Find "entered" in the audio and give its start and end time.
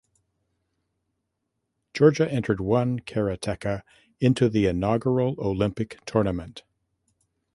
2.31-2.59